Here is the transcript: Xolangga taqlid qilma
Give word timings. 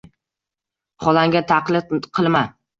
Xolangga 1.05 1.45
taqlid 1.53 1.97
qilma 2.19 2.47